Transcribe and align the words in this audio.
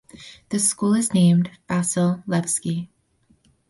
The 0.49 0.57
school 0.57 0.95
is 0.95 1.13
named 1.13 1.51
"Vasil 1.69 2.25
Levski". 2.25 2.87